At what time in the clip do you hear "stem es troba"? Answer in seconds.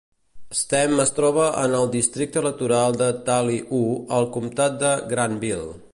0.59-1.49